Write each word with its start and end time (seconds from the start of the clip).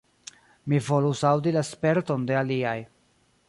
Mi 0.73 0.79
volus 0.87 1.21
aŭdi 1.31 1.55
la 1.57 1.63
sperton 1.69 2.27
de 2.31 2.41
aliaj. 2.43 2.77